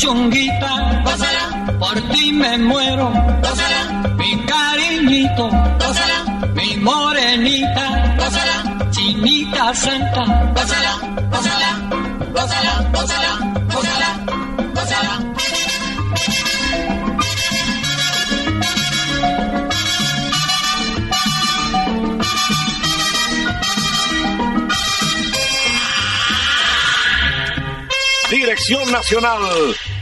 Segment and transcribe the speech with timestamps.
[0.00, 3.12] Mi puchonguita, gózala, por ti me muero,
[3.42, 5.48] gózala, mi cariñito,
[5.78, 10.92] gózala, mi morenita, gózala, chinita santa, gózala,
[11.30, 11.70] gózala,
[12.32, 13.38] gózala, gózala,
[13.74, 14.08] gózala,
[14.74, 15.30] gózala.
[28.30, 29.42] Dirección Nacional,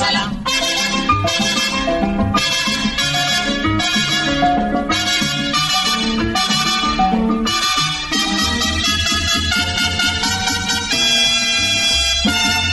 [0.00, 0.32] Gózala.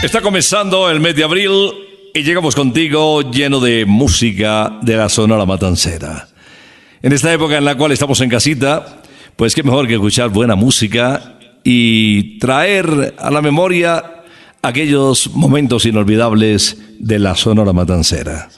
[0.04, 1.52] Está comenzando el mes de abril
[2.14, 6.30] y llegamos contigo lleno de música de la Sonora Matancera.
[7.02, 9.02] En esta época en la cual estamos en casita,
[9.36, 14.17] pues qué mejor que escuchar buena música y traer a la memoria
[14.68, 18.50] aquellos momentos inolvidables de la Sonora Matancera.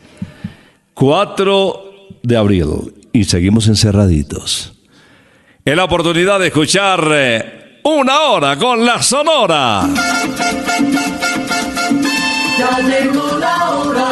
[0.93, 1.83] 4
[2.23, 4.73] de abril y seguimos encerraditos.
[5.63, 9.87] Es la oportunidad de escuchar eh, una hora con la Sonora.
[12.57, 12.79] Ya
[13.39, 14.08] la hora.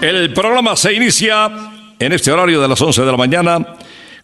[0.00, 1.50] El programa se inicia
[1.98, 3.58] en este horario de las 11 de la mañana,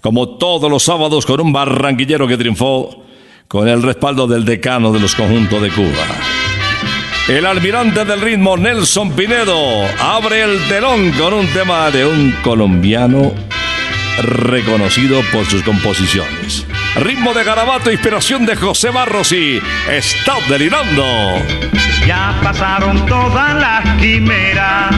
[0.00, 3.04] como todos los sábados, con un barranquillero que triunfó
[3.48, 6.06] con el respaldo del decano de los conjuntos de Cuba.
[7.28, 9.56] El almirante del ritmo Nelson Pinedo
[10.00, 13.32] abre el telón con un tema de un colombiano
[14.22, 16.66] reconocido por sus composiciones.
[16.96, 21.04] Ritmo de garabato, inspiración de José Barros y Está delirando.
[22.06, 24.94] Ya pasaron todas las quimeras,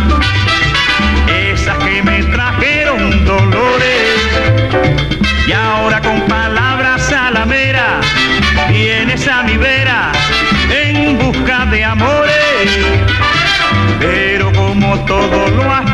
[1.55, 4.11] que me trajeron dolores.
[5.47, 8.01] Y ahora con palabras salamera
[8.69, 10.11] vienes a mi vera
[10.71, 12.69] en busca de amores.
[14.01, 15.94] Pero como todo lo has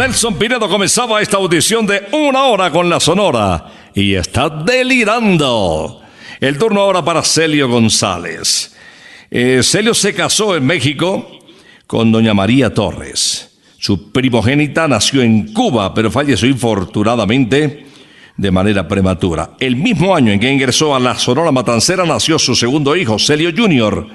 [0.00, 6.00] Nelson Pinedo comenzaba esta audición de una hora con la Sonora y está delirando.
[6.40, 8.74] El turno ahora para Celio González.
[9.30, 11.30] Eh, Celio se casó en México
[11.86, 13.58] con doña María Torres.
[13.78, 17.84] Su primogénita nació en Cuba, pero falleció infortunadamente
[18.38, 19.50] de manera prematura.
[19.60, 23.50] El mismo año en que ingresó a la Sonora Matancera nació su segundo hijo, Celio
[23.54, 24.06] Jr.,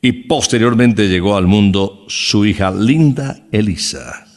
[0.00, 4.27] y posteriormente llegó al mundo su hija Linda Elisa.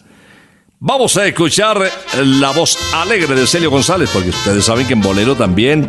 [0.84, 1.78] Vamos a escuchar
[2.16, 5.86] la voz alegre de Celio González, porque ustedes saben que en bolero también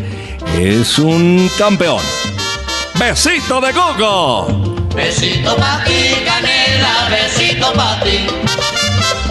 [0.55, 2.03] es un campeón.
[2.97, 4.49] ¡Besito de coco!
[4.95, 8.19] Besito pa' ti, canela, besito pa' ti.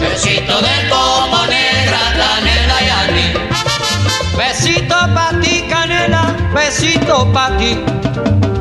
[0.00, 3.38] Besito de coco negra, canela y anís.
[4.36, 7.78] Besito pa' ti, canela, besito pa' ti.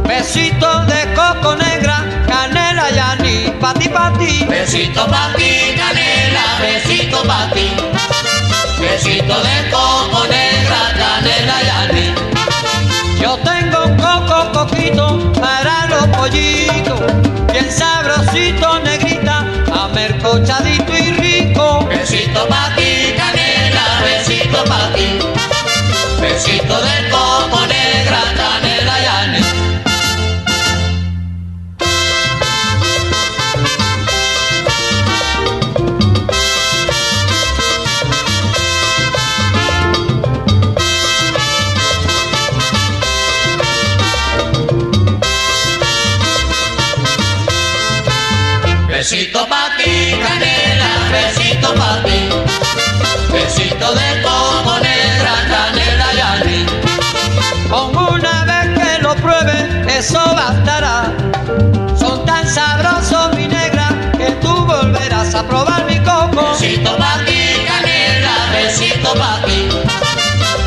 [0.08, 3.50] Besito de coco negra, canela y anís.
[3.60, 4.46] Pa' ti, pa' ti.
[4.48, 6.11] Besito pa' ti, canela,
[6.92, 7.72] besito pa' ti.
[8.80, 9.81] Besito de coco
[61.98, 66.52] Son tan sabrosos, mi negra, que tú volverás a probar mi coco.
[66.52, 69.70] Besito pa' ti, canela, besito pa' ti.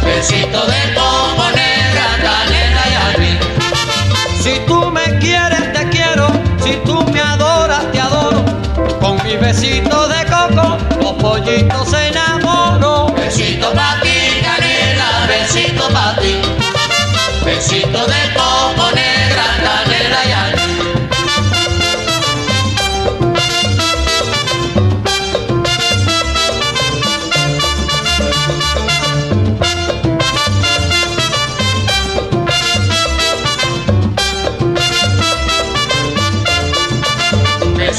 [0.04, 3.38] Besito de coco negra, canela y anís.
[4.42, 6.28] Si tú me quieres, te quiero.
[6.62, 8.44] Si tú me adoras, te adoro.
[9.00, 12.10] Con mi besito de coco, los pollitos se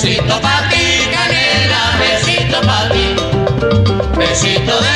[0.06, 3.18] Besito pa' ti, canela, besito pa' ti.
[4.14, 4.95] Besito de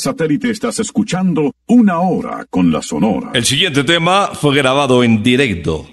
[0.00, 3.30] satélite estás escuchando Una Hora con la Sonora.
[3.34, 5.88] El siguiente tema fue grabado en directo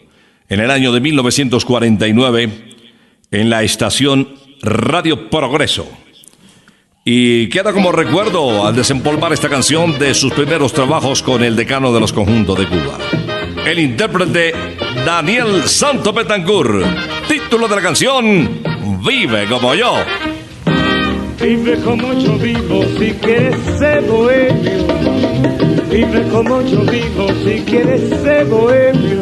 [0.50, 2.52] en el año de 1949
[3.32, 4.30] en la estación
[4.62, 5.88] Radio Progreso.
[7.04, 11.94] Y queda como recuerdo al desempolvar esta canción de sus primeros trabajos con el decano
[11.94, 12.98] de los conjuntos de Cuba.
[13.66, 14.54] El intérprete
[15.06, 16.86] Daniel Santo Betancourt.
[17.28, 18.62] Título de la canción
[19.06, 19.96] Vive como yo.
[21.40, 24.88] Vive como yo vivo si quieres ser bohemio.
[25.90, 29.22] Vive como yo vivo si quieres ser bohemio.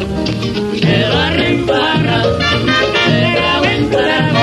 [0.81, 2.21] Que barra en barra,
[3.05, 4.39] que grabo en trago,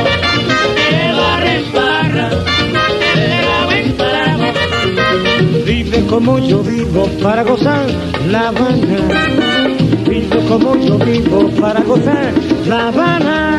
[0.77, 2.29] que barra en barra,
[3.15, 5.65] que grabo en trago.
[5.65, 7.87] Vive como yo vivo para gozar
[8.31, 9.01] La Habana.
[10.09, 12.33] Vive como yo vivo para gozar
[12.67, 13.59] La Habana.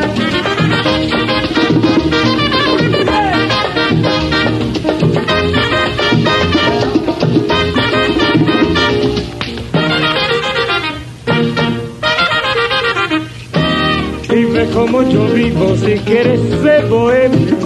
[15.84, 17.56] Si quieres ser bohemio.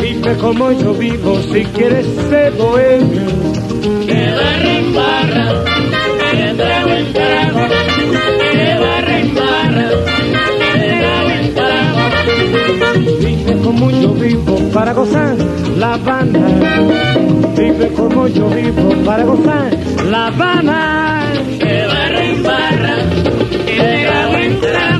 [0.00, 3.26] Vive como yo vivo si quieres ser bohemio.
[4.06, 5.64] Que barra en barra,
[6.30, 7.60] que trago en trago,
[8.52, 9.88] que barra en barra,
[10.72, 12.00] que trago en trago.
[13.20, 15.36] Vive como yo vivo para gozar
[15.78, 16.46] La Habana.
[17.56, 19.70] Vive como yo vivo para gozar
[20.08, 21.32] La Habana.
[21.58, 22.94] Que barra en barra,
[23.66, 24.99] que trago en trago.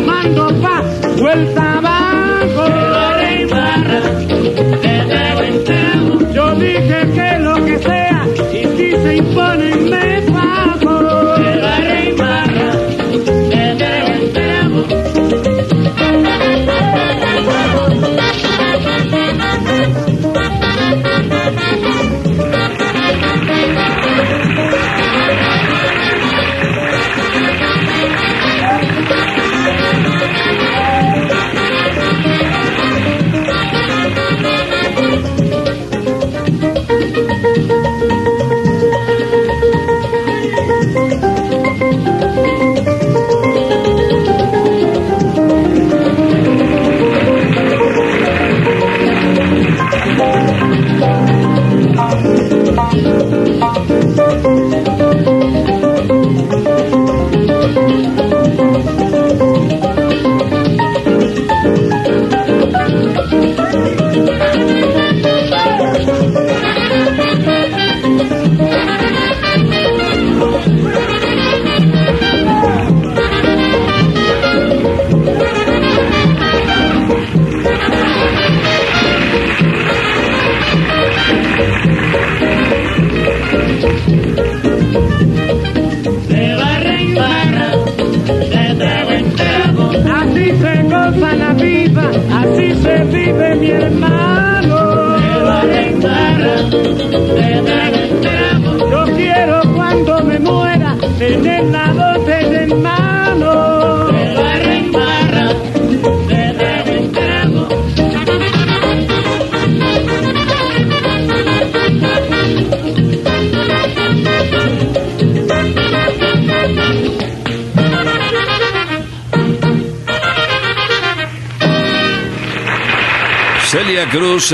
[0.00, 0.82] Borracho, lo mando pa'
[1.18, 2.70] vuelta abajo.
[2.70, 4.00] Barra en barra,
[4.82, 6.32] en.
[6.32, 10.09] Yo dije que lo que sea, y si se imponen me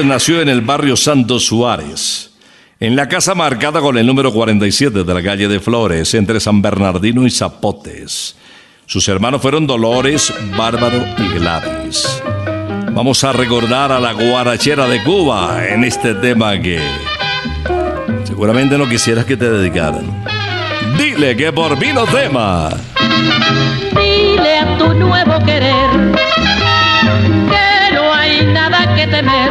[0.04, 2.30] Nació en el barrio Santos Suárez,
[2.80, 6.60] en la casa marcada con el número 47 de la calle de Flores, entre San
[6.60, 8.36] Bernardino y Zapotes.
[8.84, 12.22] Sus hermanos fueron Dolores, Bárbaro y Gladys.
[12.92, 16.78] Vamos a recordar a la guarachera de Cuba en este tema que
[18.24, 20.24] seguramente no quisieras que te dedicaran.
[20.98, 22.68] Dile que por mí no tema.
[23.92, 25.90] Dile a tu nuevo querer
[27.50, 29.50] que no hay nada que temer,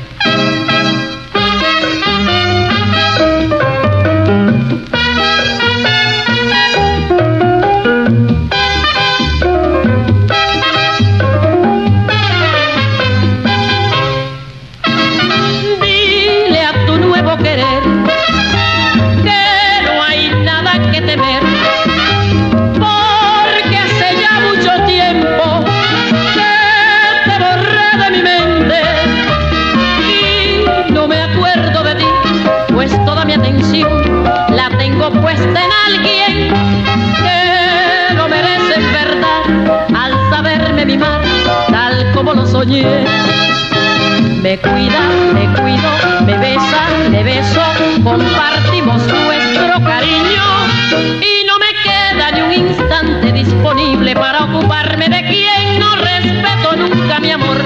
[42.71, 45.89] Me cuida, me cuido,
[46.25, 47.61] me besa, le beso,
[48.01, 50.43] compartimos nuestro cariño
[51.19, 57.19] y no me queda ni un instante disponible para ocuparme de quien no respeto nunca
[57.19, 57.57] mi amor.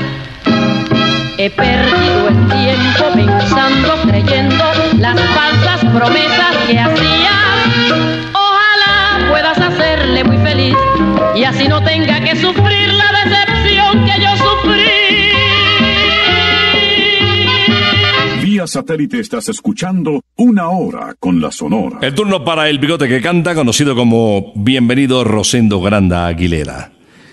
[18.67, 21.99] Satélite estás escuchando Una Hora con la Sonora.
[22.01, 26.91] El turno para el bigote que canta, conocido como Bienvenido Rosendo Granda Aguilera.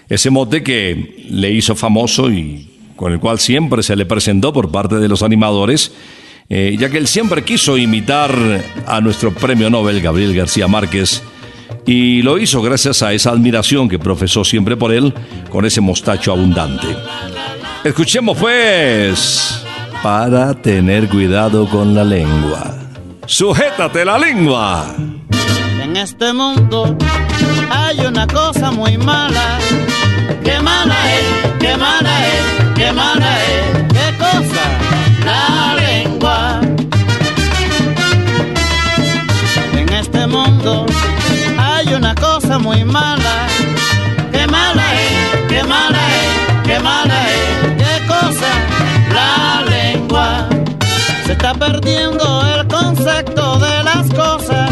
[0.09, 4.71] Ese mote que le hizo famoso y con el cual siempre se le presentó por
[4.71, 5.92] parte de los animadores,
[6.49, 8.33] eh, ya que él siempre quiso imitar
[8.87, 11.23] a nuestro premio Nobel Gabriel García Márquez
[11.87, 15.12] y lo hizo gracias a esa admiración que profesó siempre por él
[15.51, 16.87] con ese mostacho abundante.
[17.85, 19.64] Escuchemos pues,
[20.03, 22.75] para tener cuidado con la lengua.
[23.27, 24.85] Sujétate la lengua.
[25.81, 26.97] En este mundo
[27.71, 29.59] hay una cosa muy mala.
[30.43, 33.83] Qué mala es, qué mala es, qué mala es.
[33.93, 34.65] ¿Qué cosa?
[35.25, 36.61] La lengua.
[39.79, 40.87] En este mundo
[41.59, 43.47] hay una cosa muy mala.
[44.33, 44.92] Qué mala
[51.55, 54.71] perdiendo el concepto de las cosas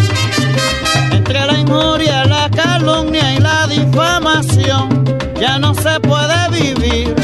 [1.11, 5.05] entre la injuria, la calumnia y la difamación,
[5.39, 7.15] ya no se puede vivir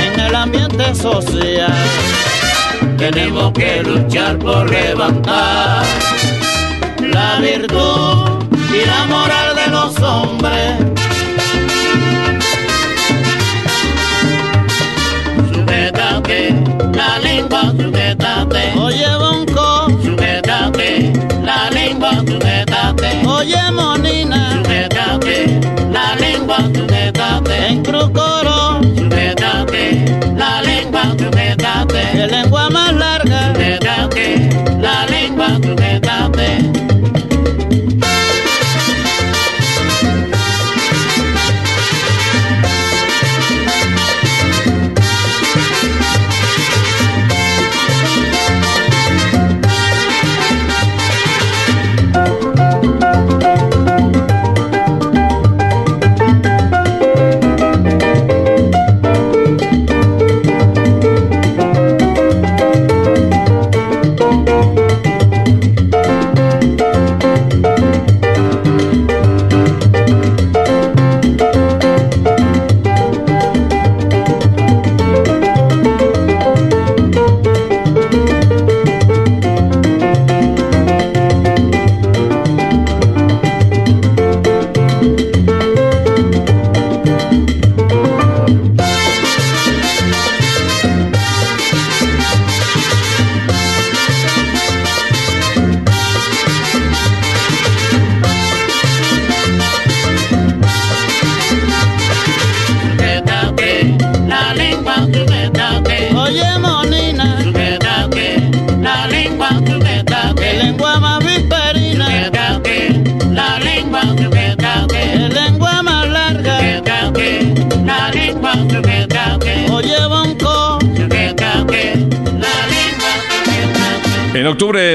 [0.00, 1.72] en el ambiente social.
[2.96, 5.84] Tenemos que luchar por levantar
[7.00, 10.93] la virtud y la moral de los hombres.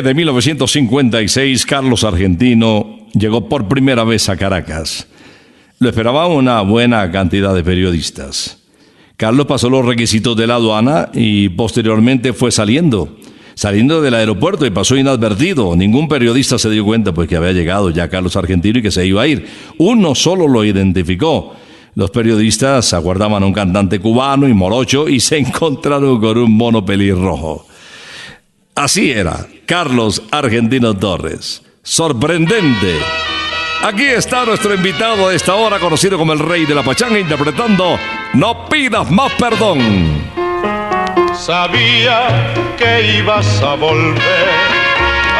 [0.10, 5.08] Octubre de 1956, Carlos Argentino llegó por primera vez a Caracas.
[5.78, 8.58] Lo esperaba una buena cantidad de periodistas.
[9.18, 13.18] Carlos pasó los requisitos de la aduana y posteriormente fue saliendo.
[13.54, 15.76] Saliendo del aeropuerto y pasó inadvertido.
[15.76, 19.06] Ningún periodista se dio cuenta pues que había llegado ya Carlos Argentino y que se
[19.06, 19.46] iba a ir.
[19.78, 21.54] Uno solo lo identificó.
[21.94, 26.84] Los periodistas aguardaban a un cantante cubano y morocho y se encontraron con un mono
[26.84, 27.69] pelirrojo.
[28.80, 31.62] Así era, Carlos Argentino Torres.
[31.84, 32.98] Sorprendente.
[33.84, 38.00] Aquí está nuestro invitado de esta hora, conocido como el rey de la pachanga, interpretando
[38.36, 39.82] No pidas más perdón.
[41.34, 44.48] Sabía que ibas a volver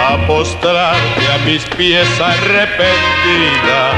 [0.06, 3.94] a postrarte a mis pies arrepentida,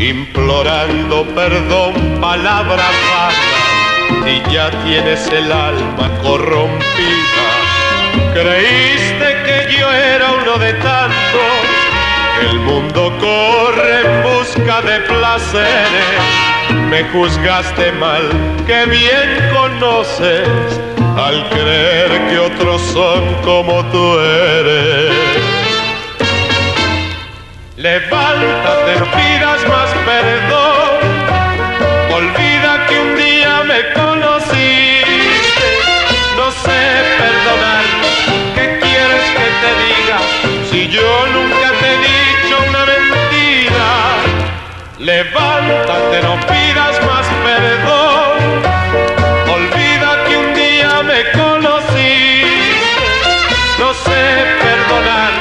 [0.00, 7.55] implorando perdón, palabras vanas, y ya tienes el alma corrompida.
[8.36, 11.52] Creíste que yo era uno de tantos,
[12.42, 16.20] el mundo corre en busca de placeres.
[16.90, 18.28] Me juzgaste mal,
[18.66, 20.46] que bien conoces
[21.16, 25.14] al creer que otros son como tú eres.
[27.76, 30.75] Levántate, no pidas más perdón,
[45.06, 48.38] Levántate, no pidas más perdón,
[49.54, 52.48] olvida que un día me conociste,
[53.78, 54.22] no sé
[54.64, 55.32] perdonar,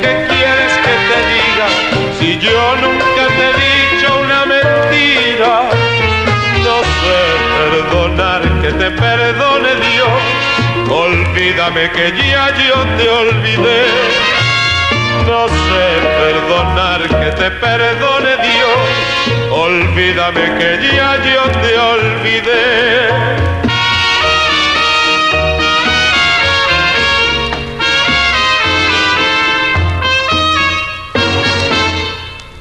[0.00, 1.68] ¿qué quieres que te diga
[2.18, 5.68] si yo nunca te he dicho una mentira?
[6.64, 7.20] No sé
[7.58, 14.41] perdonar, que te perdone Dios, olvídame que ya yo te olvidé.
[15.32, 15.86] No sé
[16.20, 18.80] perdonar, que te perdone Dios,
[19.50, 22.66] olvídame que ya yo te olvidé.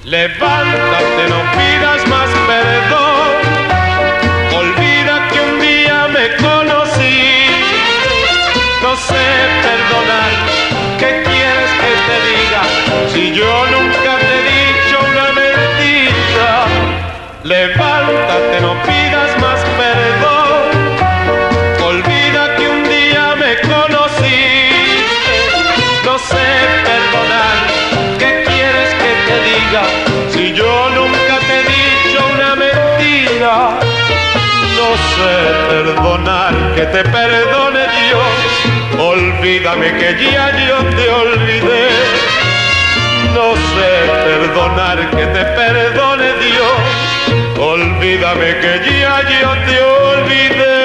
[0.05, 1.80] Levántate, no pidas
[13.33, 16.65] yo nunca te he dicho una mentira.
[17.43, 20.71] Levántate, no pidas más perdón.
[21.83, 24.41] Olvida que un día me conocí.
[26.03, 26.47] No sé
[26.87, 27.57] perdonar.
[28.19, 29.83] ¿Qué quieres que te diga?
[30.29, 33.53] Si yo nunca te he dicho una mentira.
[34.77, 35.33] No sé
[35.69, 38.39] perdonar, que te perdone Dios.
[38.99, 41.80] Olvídame que ya yo te olvidé.
[44.51, 47.57] Perdonar, que te perdone Dios.
[47.57, 50.81] Olvídame que ya yo te olvidé.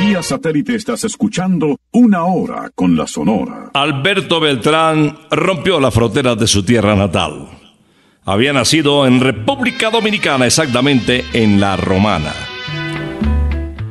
[0.00, 3.70] Vía satélite estás escuchando Una Hora con la Sonora.
[3.74, 7.48] Alberto Beltrán rompió las fronteras de su tierra natal.
[8.24, 12.32] Había nacido en República Dominicana, exactamente en La Romana.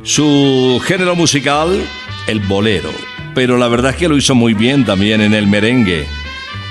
[0.02, 1.84] Su género musical,
[2.26, 3.17] el bolero.
[3.38, 6.08] Pero la verdad es que lo hizo muy bien también en el merengue.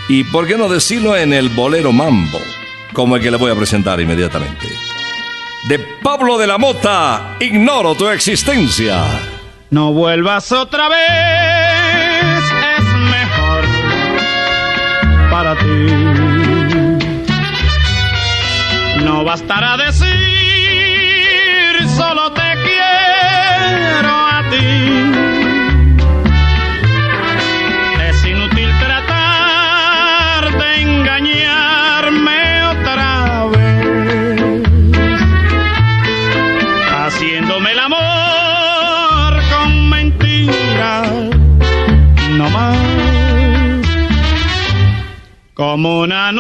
[0.10, 2.42] Y por qué no decirlo en el bolero mambo,
[2.92, 4.68] como el que le voy a presentar inmediatamente.
[5.70, 9.02] De Pablo de la Mota, ignoro tu existencia.
[9.70, 12.44] No vuelvas otra vez,
[12.80, 13.64] es mejor
[15.32, 15.66] para ti.
[19.06, 20.06] No bastará decir,
[21.96, 25.17] solo te quiero a ti.
[45.78, 46.32] Como una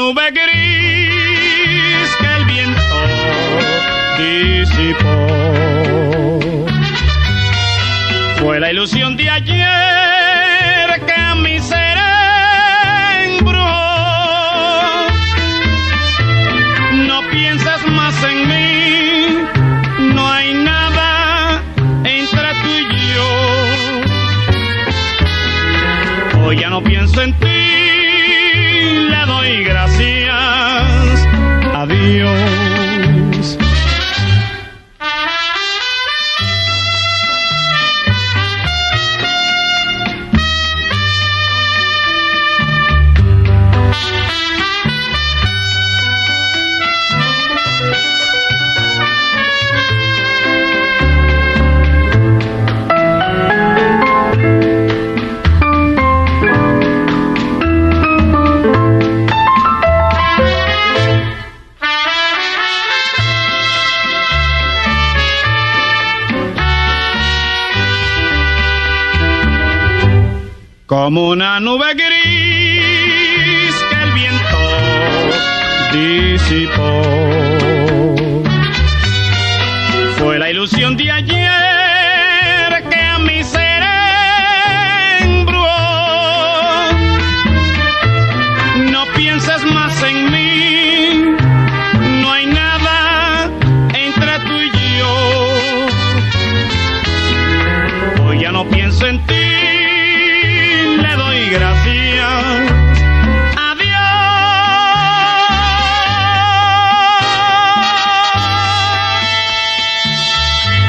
[71.07, 72.06] como una nube gris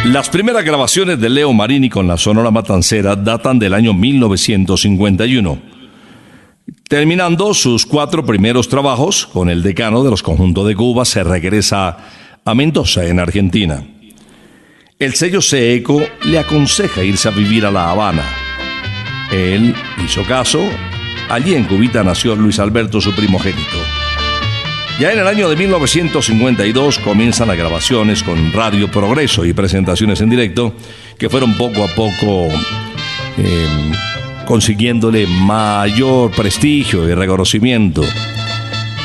[0.09, 5.59] Las primeras grabaciones de Leo Marini con la Sonora Matancera datan del año 1951.
[6.89, 11.99] Terminando sus cuatro primeros trabajos con el decano de los conjuntos de Cuba, se regresa
[12.43, 13.87] a Mendoza, en Argentina.
[14.99, 18.25] El sello Seeco le aconseja irse a vivir a La Habana.
[19.31, 20.61] Él hizo caso.
[21.29, 23.77] Allí en Cubita nació Luis Alberto, su primogénito.
[24.99, 30.31] Ya en el año de 1952 comienzan las grabaciones con Radio Progreso y presentaciones en
[30.31, 30.75] directo
[31.17, 32.49] que fueron poco a poco
[33.39, 33.93] eh,
[34.45, 38.03] consiguiéndole mayor prestigio y reconocimiento.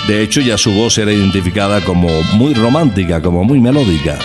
[0.08, 4.18] De hecho, ya su voz era identificada como muy romántica, como muy melódica.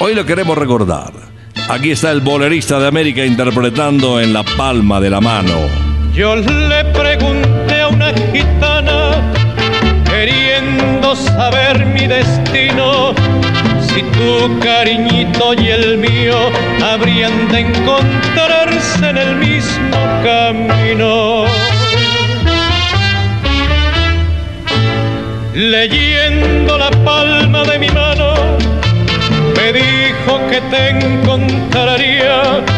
[0.00, 1.12] Hoy lo queremos recordar.
[1.68, 5.54] Aquí está el bolerista de América interpretando en la palma de la mano.
[6.14, 8.97] Yo le pregunté a una gitana,
[11.08, 13.14] queriendo saber mi destino,
[13.80, 16.36] si tu cariñito y el mío
[16.82, 21.44] habrían de encontrarse en el mismo camino.
[25.54, 28.34] Leyendo la palma de mi mano,
[29.56, 32.77] me dijo que te encontraría.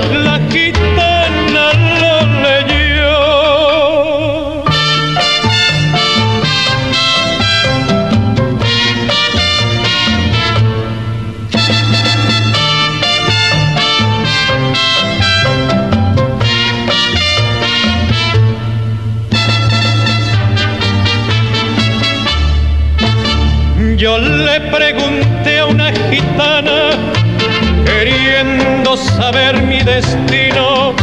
[29.01, 30.93] Saber mi destino,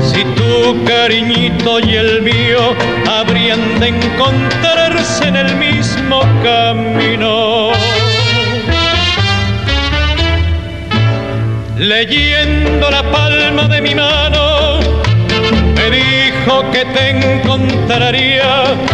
[0.00, 2.74] si tu cariñito y el mío
[3.10, 7.70] habrían de encontrarse en el mismo camino.
[11.76, 14.78] Leyendo la palma de mi mano,
[15.76, 18.93] me dijo que te encontraría.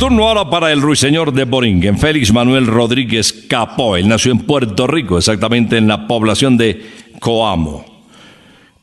[0.00, 3.98] Turno ahora para el ruiseñor de Boringen, Félix Manuel Rodríguez Capó.
[3.98, 6.86] Él nació en Puerto Rico, exactamente en la población de
[7.20, 7.84] Coamo.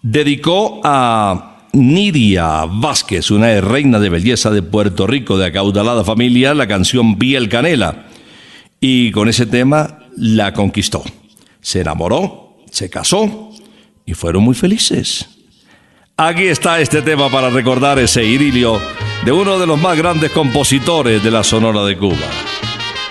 [0.04, 6.68] Dedicó a Nidia Vázquez, una reina de belleza de Puerto Rico, de acaudalada familia, la
[6.68, 8.06] canción Biel Canela.
[8.80, 11.04] Y con ese tema la conquistó.
[11.62, 13.50] Se enamoró, se casó
[14.06, 15.37] y fueron muy felices.
[16.20, 18.82] Aquí está este tema para recordar ese idilio
[19.24, 22.16] de uno de los más grandes compositores de la Sonora de Cuba.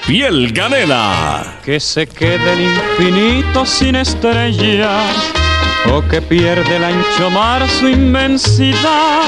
[0.08, 1.60] Piel Canela.
[1.64, 5.14] que se quede el infinito sin estrellas
[5.94, 9.22] o que pierde el ancho mar su inmensidad,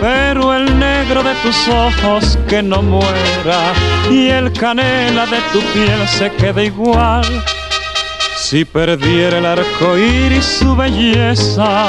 [0.00, 3.72] pero el negro de tus ojos que no muera
[4.10, 7.24] y el canela de tu piel se quede igual.
[8.36, 11.88] Si perdiera el arco iris su belleza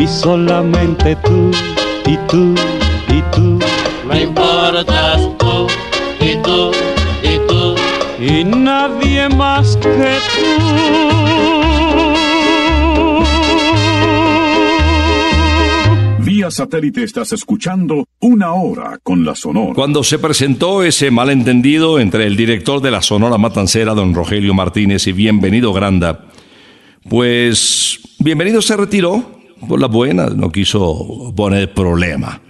[0.00, 1.50] y solamente tú
[2.06, 2.54] y tú
[3.08, 3.58] y tú
[4.08, 5.66] Me importas tú
[6.20, 6.70] y tú
[7.22, 7.74] y tú.
[8.18, 10.80] y nadie más que tú.
[16.24, 19.74] Vía satélite estás escuchando Una Hora con la Sonora.
[19.74, 25.06] Cuando se presentó ese malentendido entre el director de la Sonora Matancera, don Rogelio Martínez,
[25.06, 26.26] y Bienvenido Granda,
[27.08, 32.40] pues Bienvenido se retiró por las buenas, no quiso poner problema.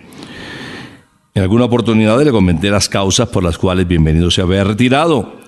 [1.35, 5.41] En alguna oportunidad le comenté las causas por las cuales Bienvenido se había retirado,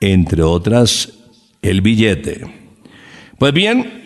[0.00, 1.12] entre otras
[1.62, 2.46] el billete.
[3.38, 4.04] Pues bien,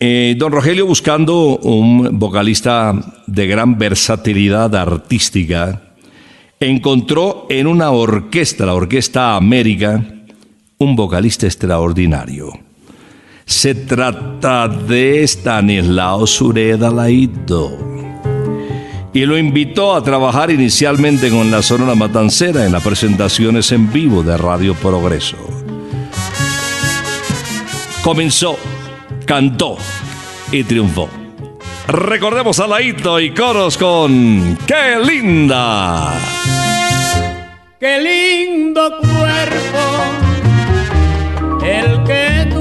[0.00, 2.92] eh, don Rogelio buscando un vocalista
[3.26, 5.94] de gran versatilidad artística,
[6.60, 10.04] encontró en una orquesta, la Orquesta América,
[10.78, 12.67] un vocalista extraordinario.
[13.48, 17.72] Se trata de Stanislao Sureda Laito.
[19.14, 24.22] Y lo invitó a trabajar inicialmente con la Sonora Matancera en las presentaciones en vivo
[24.22, 25.38] de Radio Progreso.
[28.02, 28.58] Comenzó,
[29.24, 29.78] cantó
[30.52, 31.08] y triunfó.
[31.88, 36.12] Recordemos a Laito y coros con ¡Qué linda!
[37.80, 40.28] Qué lindo cuerpo
[41.64, 42.57] el que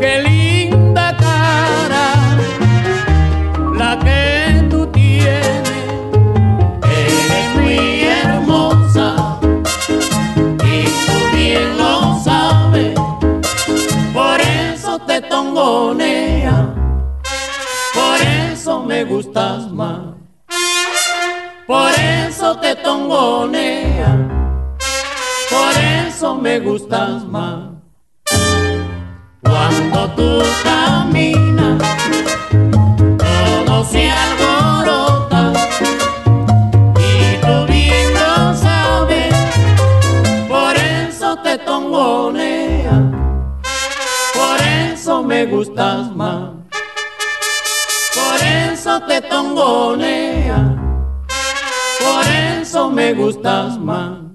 [0.00, 2.06] Qué linda cara
[3.74, 5.64] la que tú tienes.
[6.82, 9.40] Eres muy hermosa
[10.64, 12.94] y tú bien lo sabes.
[14.12, 16.74] Por eso te tongonea.
[17.94, 20.00] Por eso me gustas más.
[21.66, 24.16] Por eso te tongonea.
[25.50, 25.72] Por
[26.06, 27.77] eso me gustas más.
[29.68, 31.82] Cuando tú caminas,
[33.18, 35.52] todo se alborota.
[36.96, 39.34] Y tú bien lo sabes.
[40.48, 43.12] Por eso te tongonea.
[44.34, 44.58] Por
[44.90, 46.50] eso me gustas más.
[48.14, 48.40] Por
[48.72, 50.76] eso te tongonea.
[52.00, 54.27] Por eso me gustas más.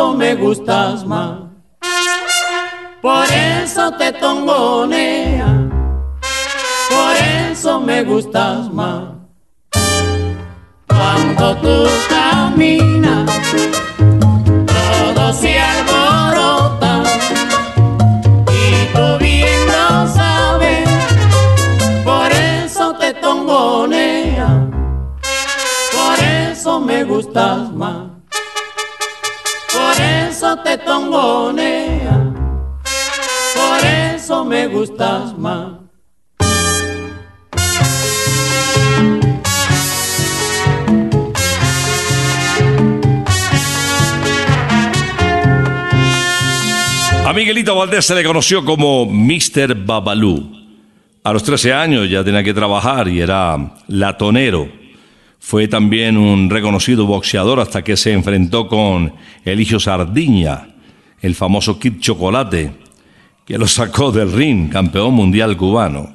[0.00, 1.40] Eso me gustas más.
[3.02, 5.68] por eso te tongonea,
[6.88, 7.14] por
[7.50, 9.02] eso me gustas más.
[10.88, 13.30] Cuando tú caminas,
[13.98, 17.02] todo se alborota
[18.48, 20.88] y tú bien lo sabes,
[22.04, 24.66] por eso te tongonea,
[25.92, 26.18] por
[26.50, 27.69] eso me gustas
[34.80, 35.72] gustas más.
[47.26, 49.74] A Miguelito Valdés se le conoció como Mr.
[49.84, 50.50] Babalú.
[51.24, 54.66] A los 13 años ya tenía que trabajar y era latonero.
[55.38, 59.12] Fue también un reconocido boxeador hasta que se enfrentó con
[59.44, 60.68] Eligio Sardiña,
[61.20, 62.79] el famoso Kid Chocolate,
[63.50, 66.08] que lo sacó del ring, campeón mundial cubano.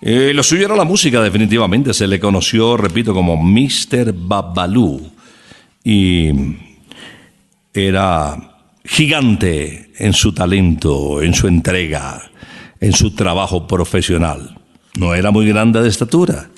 [0.00, 1.94] Eh, lo suyo era la música, definitivamente.
[1.94, 4.12] Se le conoció, repito, como Mr.
[4.12, 5.00] Babalú.
[5.84, 6.28] Y
[7.72, 8.36] era
[8.84, 12.20] gigante en su talento, en su entrega,
[12.80, 14.58] en su trabajo profesional.
[14.96, 16.50] No era muy grande de estatura.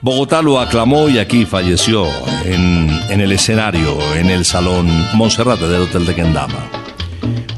[0.00, 2.06] Bogotá lo aclamó y aquí falleció
[2.46, 6.85] en, en el escenario, en el salón Monserrate del Hotel de Kendama.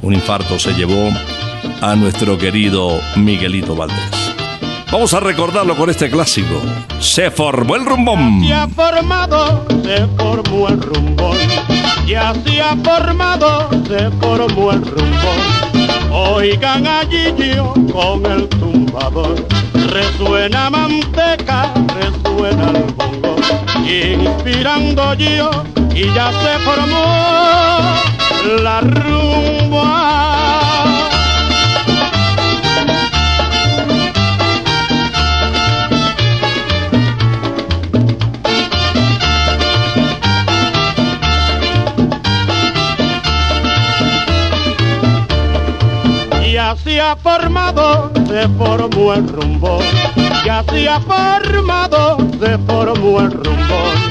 [0.03, 1.11] Un infarto se llevó
[1.81, 4.29] a nuestro querido Miguelito Valdés.
[4.91, 6.61] Vamos a recordarlo con este clásico.
[6.99, 8.43] Se formó el rumbón.
[8.43, 11.37] Ya formado, se formó el rumbón.
[12.07, 15.59] Ya se ha formado, se formó el rumbón.
[16.11, 19.47] Oigan a Gillo con el tumbador.
[19.93, 23.37] Resuena manteca, resuena el bongo.
[23.87, 25.51] Inspirando yo
[25.95, 30.28] y ya se formó la rumba.
[46.53, 49.78] Ya se ha formado, se formó el rumbo.
[50.45, 54.09] Ya se ha formado, se formó el rumbo.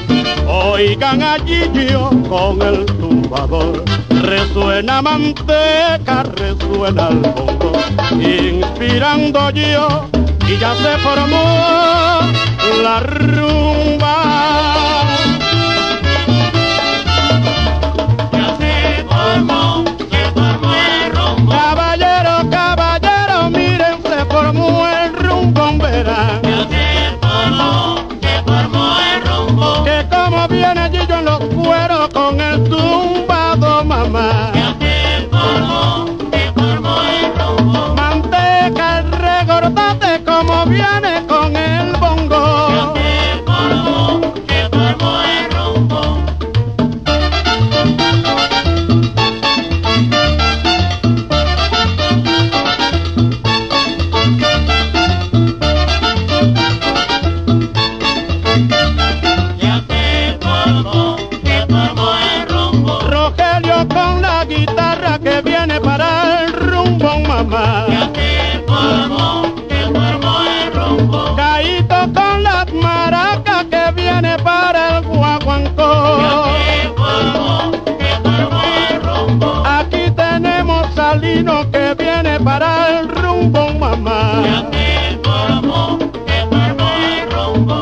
[0.48, 3.84] Oigan a Gillo con el tumbador.
[4.28, 7.72] Resuena manteca, resuena el bongo.
[8.12, 10.06] Inspirando yo
[10.46, 12.20] y ya se formó
[12.84, 14.16] la rumba.
[18.34, 21.52] Ya se formó, se formó el rumbo.
[21.54, 26.42] Caballero, caballero, miren, se formó el rumbo, verán.
[26.44, 29.84] Ya se formó, se formó el rumbo.
[29.86, 33.27] Que como viene Gillo en los cueros con el tumbado,
[82.48, 84.70] para el rumbo, Ya mamá.
[84.72, 86.90] se formó, se formó
[87.20, 87.78] el rumbo.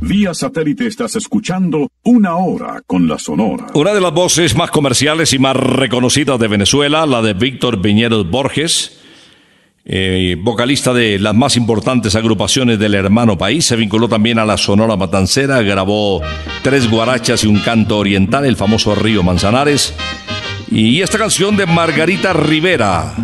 [0.00, 3.66] Vía satélite estás escuchando Una Hora con la Sonora.
[3.74, 8.28] Una de las voces más comerciales y más reconocidas de Venezuela, la de Víctor Viñeros
[8.30, 8.97] Borges,
[9.90, 14.58] eh, vocalista de las más importantes agrupaciones del hermano país, se vinculó también a la
[14.58, 16.20] Sonora Matancera, grabó
[16.62, 19.94] tres guarachas y un canto oriental, el famoso Río Manzanares,
[20.70, 23.14] y esta canción de Margarita Rivera,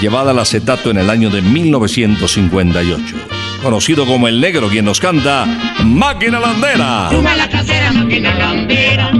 [0.00, 3.16] llevada al acetato en el año de 1958.
[3.60, 5.44] Conocido como El Negro, quien nos canta
[5.84, 7.10] Máquina Landera.
[7.10, 9.10] La casera, máquina landera.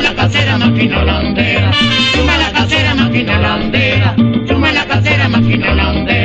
[0.00, 1.72] La casera, máquina landera.
[2.38, 4.14] La casera, máquina landera.
[4.72, 6.19] La casera, máquina landera.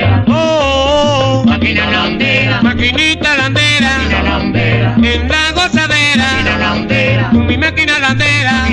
[2.86, 8.68] Maquinita landera, en la gozadera, con mi máquina landera,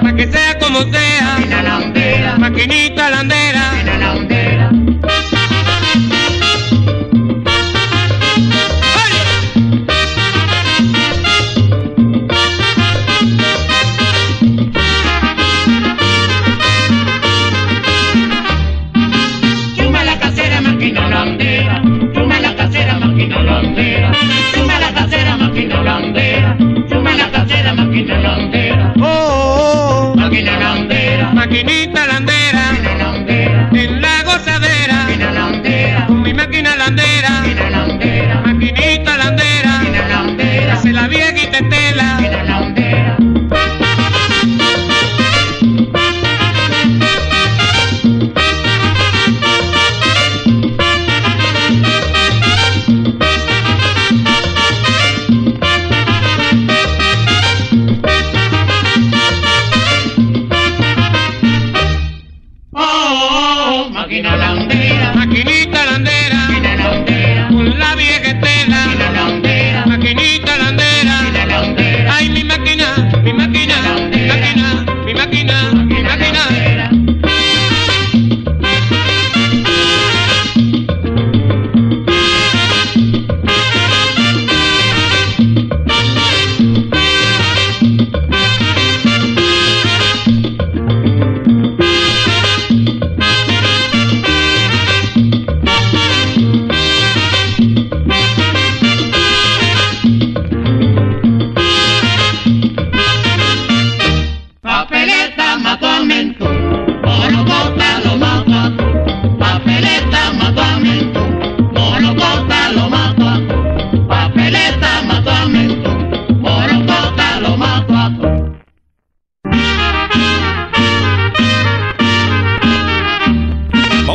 [0.00, 1.36] para que sea como sea,
[2.38, 3.99] maquinita landera.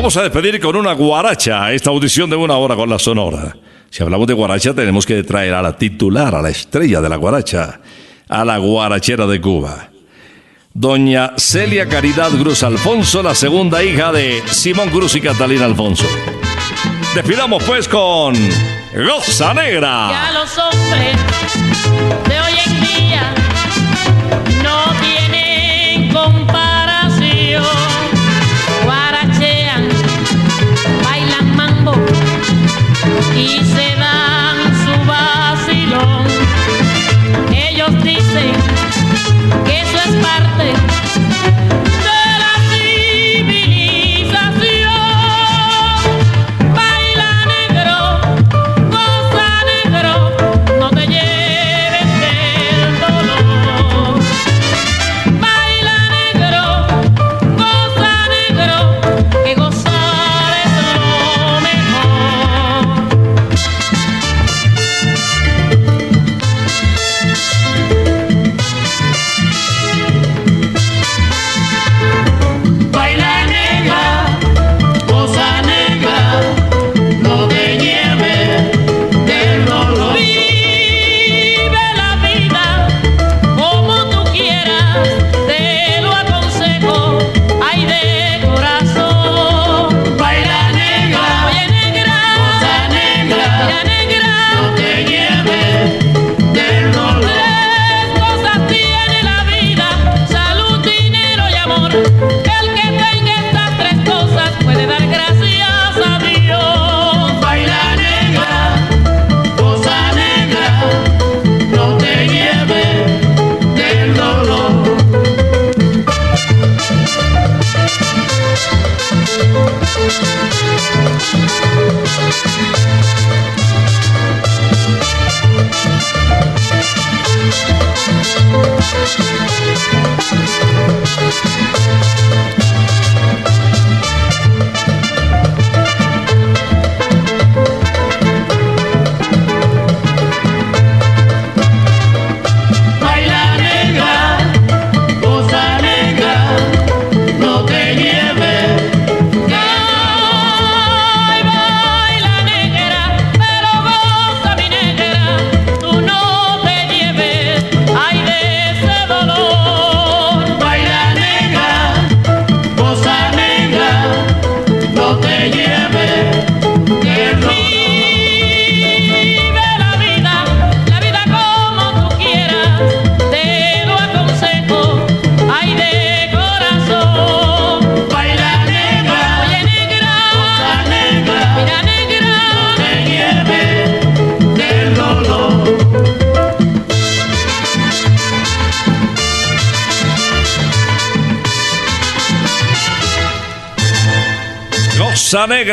[0.05, 3.57] vamos a despedir con una guaracha, esta audición de una hora con la Sonora.
[3.89, 7.15] Si hablamos de guaracha, tenemos que traer a la titular, a la estrella de la
[7.15, 7.79] guaracha,
[8.29, 9.89] a la guarachera de Cuba.
[10.71, 16.05] Doña Celia Caridad Cruz Alfonso, la segunda hija de Simón Cruz y Catalina Alfonso.
[17.15, 18.35] Despidamos pues con
[18.93, 20.09] Rosa Negra.
[20.11, 22.34] Y a los hombres.
[33.37, 36.25] y se dan su vacilón.
[37.51, 38.53] Ellos dicen
[39.65, 40.73] que eso es parte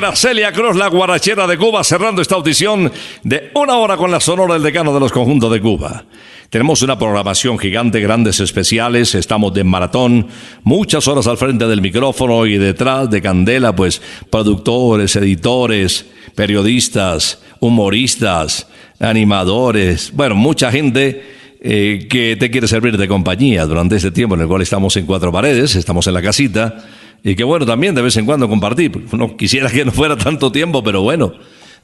[0.03, 2.91] Negra, Celia Cruz, la guarachera de Cuba, cerrando esta audición
[3.23, 6.05] de una hora con la sonora del decano de los conjuntos de Cuba.
[6.51, 10.27] Tenemos una programación gigante, grandes especiales, estamos de maratón,
[10.65, 18.67] muchas horas al frente del micrófono y detrás de Candela, pues productores, editores, periodistas, humoristas,
[18.99, 21.23] animadores, bueno, mucha gente
[21.61, 25.07] eh, que te quiere servir de compañía durante este tiempo en el cual estamos en
[25.07, 26.87] cuatro paredes, estamos en la casita,
[27.23, 29.07] y que bueno, también de vez en cuando compartir.
[29.13, 31.35] No quisiera que no fuera tanto tiempo, pero bueno,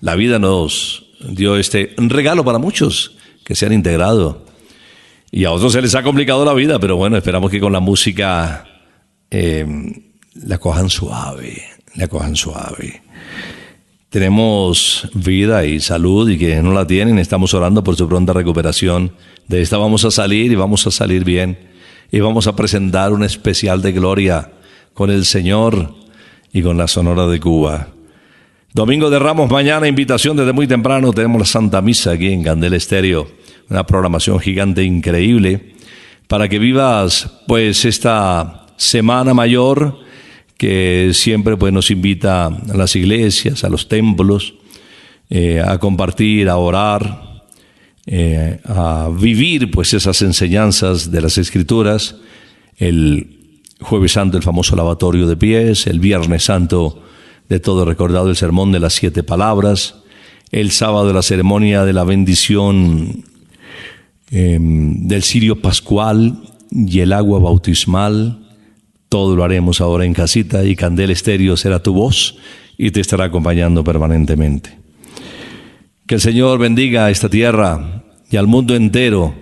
[0.01, 4.49] la vida nos dio este regalo para muchos que se han integrado
[5.31, 7.81] y a otros se les ha complicado la vida, pero bueno, esperamos que con la
[7.81, 8.65] música
[9.31, 9.67] eh,
[10.35, 11.63] la cojan suave,
[11.97, 13.03] la cojan suave.
[14.09, 19.13] Tenemos vida y salud y que no la tienen, estamos orando por su pronta recuperación.
[19.49, 21.59] De esta vamos a salir y vamos a salir bien.
[22.11, 24.51] Y vamos a presentar un especial de gloria
[24.99, 25.95] con el Señor
[26.53, 27.87] y con la Sonora de Cuba.
[28.75, 32.75] Domingo de Ramos, mañana invitación desde muy temprano, tenemos la Santa Misa aquí en Candel
[32.75, 33.29] Estéreo
[33.71, 35.77] una programación gigante increíble
[36.27, 40.01] para que vivas pues esta semana mayor
[40.57, 44.55] que siempre pues nos invita a las iglesias, a los templos,
[45.31, 47.45] eh, a compartir, a orar,
[48.05, 52.17] eh, a vivir pues esas enseñanzas de las escrituras.
[52.79, 53.38] El
[53.81, 57.03] jueves santo el famoso lavatorio de pies, el viernes santo
[57.49, 59.97] de todo recordado el sermón de las siete palabras,
[60.51, 63.25] el sábado la ceremonia de la bendición
[64.31, 66.37] Em, del cirio pascual
[66.71, 68.39] y el agua bautismal.
[69.09, 72.37] Todo lo haremos ahora en casita y Candel Estéreo será tu voz
[72.77, 74.77] y te estará acompañando permanentemente.
[76.07, 79.35] Que el Señor bendiga a esta tierra y al mundo entero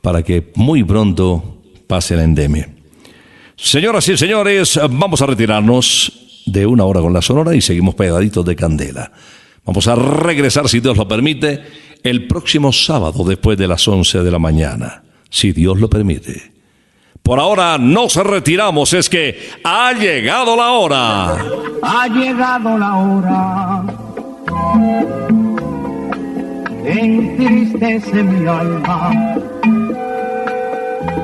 [0.00, 2.70] para que muy pronto pase la endemia.
[3.62, 6.10] Señoras y señores, vamos a retirarnos
[6.46, 9.12] de una hora con la sonora y seguimos pegaditos de candela.
[9.66, 11.62] Vamos a regresar, si Dios lo permite,
[12.02, 16.52] el próximo sábado después de las 11 de la mañana, si Dios lo permite.
[17.22, 21.44] Por ahora nos retiramos, es que ha llegado la hora.
[21.82, 23.84] Ha llegado la hora.
[26.86, 29.36] Entristece mi alma.